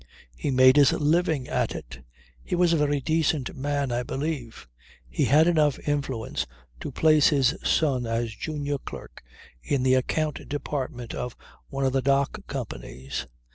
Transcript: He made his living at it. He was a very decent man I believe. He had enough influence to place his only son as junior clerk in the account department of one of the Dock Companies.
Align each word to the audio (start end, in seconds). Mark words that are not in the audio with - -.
He 0.35 0.49
made 0.49 0.77
his 0.77 0.93
living 0.93 1.47
at 1.47 1.75
it. 1.75 2.03
He 2.43 2.55
was 2.55 2.73
a 2.73 2.77
very 2.77 2.99
decent 2.99 3.55
man 3.55 3.91
I 3.91 4.01
believe. 4.01 4.67
He 5.07 5.25
had 5.25 5.45
enough 5.45 5.77
influence 5.87 6.47
to 6.79 6.91
place 6.91 7.27
his 7.27 7.51
only 7.53 7.67
son 7.69 8.05
as 8.07 8.33
junior 8.35 8.79
clerk 8.79 9.21
in 9.61 9.83
the 9.83 9.93
account 9.93 10.49
department 10.49 11.13
of 11.13 11.35
one 11.69 11.85
of 11.85 11.93
the 11.93 12.01
Dock 12.01 12.47
Companies. 12.47 13.27